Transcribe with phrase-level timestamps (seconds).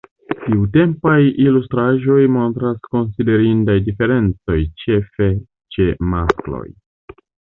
[0.43, 5.29] Tiutempaj ilustraĵoj montras konsiderindajn diferencojn, ĉefe
[5.77, 6.65] ĉe maskloj.